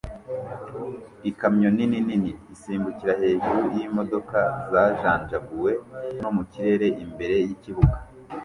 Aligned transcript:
Ikamyo 1.29 1.69
nini 1.77 1.99
nini 2.07 2.31
isimbukira 2.53 3.13
hejuru 3.21 3.61
yimodoka 3.75 4.39
zajanjaguwe 4.71 5.71
no 6.21 6.29
mu 6.35 6.43
kirere 6.51 6.87
imbere 7.05 7.35
yikibuga 7.47 7.95